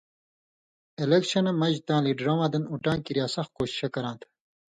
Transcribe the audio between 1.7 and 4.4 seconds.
تاں لیڈرہ واں دن اُٹاں کریا سخ کوشیشہ کراں تھہ۔